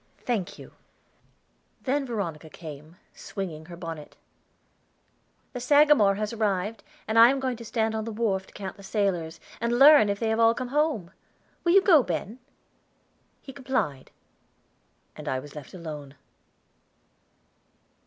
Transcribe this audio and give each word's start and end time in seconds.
"Thank 0.17 0.57
you." 0.57 0.73
Then 1.83 2.07
Veronica 2.07 2.49
came, 2.49 2.95
swinging 3.13 3.65
her 3.67 3.77
bonnet. 3.77 4.17
"The 5.53 5.59
Sagamore 5.59 6.15
has 6.15 6.33
arrived, 6.33 6.83
and 7.07 7.19
I 7.19 7.29
am 7.29 7.39
going 7.39 7.55
to 7.57 7.63
stand 7.63 7.93
on 7.93 8.05
the 8.05 8.11
wharf 8.11 8.47
to 8.47 8.53
count 8.55 8.77
the 8.77 8.81
sailors, 8.81 9.39
and 9.59 9.77
learn 9.77 10.09
if 10.09 10.19
they 10.19 10.29
have 10.29 10.39
all 10.39 10.55
come 10.55 10.69
home. 10.69 11.11
Will 11.63 11.73
you 11.73 11.83
go, 11.83 12.01
Ben?" 12.01 12.39
He 13.43 13.53
complied, 13.53 14.09
and 15.15 15.27
I 15.27 15.37
was 15.37 15.53
left 15.53 15.71
alone. 15.71 16.15